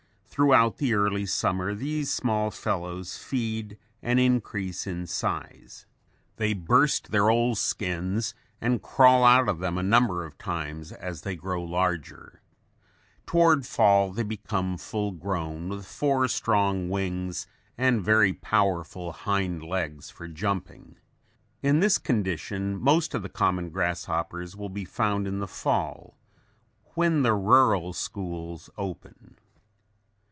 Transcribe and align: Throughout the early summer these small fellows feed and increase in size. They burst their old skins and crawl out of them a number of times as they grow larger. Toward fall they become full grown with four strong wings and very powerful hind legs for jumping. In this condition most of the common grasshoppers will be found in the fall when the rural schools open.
Throughout 0.33 0.77
the 0.77 0.93
early 0.93 1.25
summer 1.25 1.75
these 1.75 2.11
small 2.11 2.49
fellows 2.51 3.17
feed 3.17 3.77
and 4.01 4.17
increase 4.17 4.87
in 4.87 5.05
size. 5.05 5.85
They 6.37 6.53
burst 6.53 7.11
their 7.11 7.29
old 7.29 7.57
skins 7.57 8.33
and 8.61 8.81
crawl 8.81 9.25
out 9.25 9.49
of 9.49 9.59
them 9.59 9.77
a 9.77 9.83
number 9.83 10.25
of 10.25 10.37
times 10.39 10.93
as 10.93 11.21
they 11.21 11.35
grow 11.35 11.61
larger. 11.61 12.41
Toward 13.27 13.67
fall 13.67 14.13
they 14.13 14.23
become 14.23 14.77
full 14.77 15.11
grown 15.11 15.67
with 15.67 15.85
four 15.85 16.27
strong 16.29 16.89
wings 16.89 17.45
and 17.77 18.01
very 18.01 18.31
powerful 18.31 19.11
hind 19.11 19.61
legs 19.61 20.09
for 20.09 20.27
jumping. 20.29 20.95
In 21.61 21.81
this 21.81 21.97
condition 21.97 22.77
most 22.81 23.13
of 23.13 23.21
the 23.21 23.29
common 23.29 23.69
grasshoppers 23.69 24.55
will 24.55 24.69
be 24.69 24.85
found 24.85 25.27
in 25.27 25.39
the 25.39 25.47
fall 25.47 26.17
when 26.95 27.21
the 27.21 27.35
rural 27.35 27.91
schools 27.93 28.69
open. 28.77 29.37